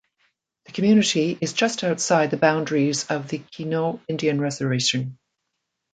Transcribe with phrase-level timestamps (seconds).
[0.65, 5.19] The community is just outside the boundaries of the Quinault Indian Reservation.